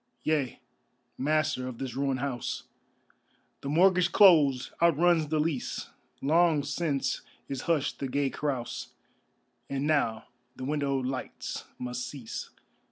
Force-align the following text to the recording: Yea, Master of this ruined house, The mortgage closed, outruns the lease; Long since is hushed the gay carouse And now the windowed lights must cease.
Yea, 0.23 0.59
Master 1.15 1.67
of 1.67 1.77
this 1.77 1.93
ruined 1.93 2.21
house, 2.21 2.63
The 3.61 3.69
mortgage 3.69 4.11
closed, 4.11 4.71
outruns 4.81 5.27
the 5.27 5.39
lease; 5.39 5.91
Long 6.23 6.63
since 6.63 7.21
is 7.47 7.61
hushed 7.69 7.99
the 7.99 8.07
gay 8.07 8.31
carouse 8.31 8.87
And 9.69 9.85
now 9.85 10.25
the 10.55 10.65
windowed 10.65 11.05
lights 11.05 11.65
must 11.77 12.03
cease. 12.07 12.49